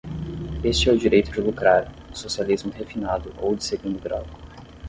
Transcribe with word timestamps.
Este 0.63 0.89
é 0.89 0.93
o 0.93 0.97
direito 0.97 1.29
de 1.31 1.41
lucrar, 1.41 1.93
o 2.11 2.15
socialismo 2.15 2.71
refinado 2.71 3.31
ou 3.37 3.55
de 3.55 3.63
segundo 3.63 3.99
grau. 4.01 4.25